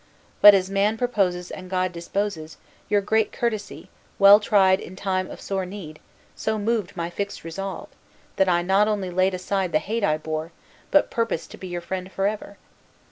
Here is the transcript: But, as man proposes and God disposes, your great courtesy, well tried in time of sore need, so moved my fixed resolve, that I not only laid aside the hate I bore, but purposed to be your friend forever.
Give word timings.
But, 0.41 0.55
as 0.55 0.67
man 0.67 0.97
proposes 0.97 1.51
and 1.51 1.69
God 1.69 1.91
disposes, 1.93 2.57
your 2.89 3.01
great 3.01 3.31
courtesy, 3.31 3.87
well 4.17 4.39
tried 4.39 4.79
in 4.79 4.95
time 4.95 5.29
of 5.29 5.39
sore 5.39 5.63
need, 5.63 5.99
so 6.35 6.57
moved 6.57 6.97
my 6.97 7.11
fixed 7.11 7.43
resolve, 7.43 7.87
that 8.37 8.49
I 8.49 8.63
not 8.63 8.87
only 8.87 9.11
laid 9.11 9.35
aside 9.35 9.71
the 9.71 9.77
hate 9.77 10.03
I 10.03 10.17
bore, 10.17 10.53
but 10.89 11.11
purposed 11.11 11.51
to 11.51 11.57
be 11.59 11.67
your 11.67 11.81
friend 11.81 12.11
forever. 12.11 12.57